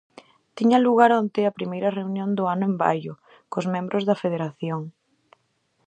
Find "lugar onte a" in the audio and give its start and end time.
0.85-1.55